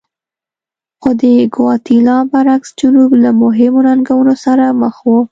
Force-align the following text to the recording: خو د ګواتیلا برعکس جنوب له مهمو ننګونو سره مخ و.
خو 1.01 1.09
د 1.21 1.23
ګواتیلا 1.55 2.17
برعکس 2.31 2.69
جنوب 2.79 3.11
له 3.23 3.29
مهمو 3.41 3.81
ننګونو 3.87 4.33
سره 4.45 4.65
مخ 4.81 4.95
و. 5.05 5.11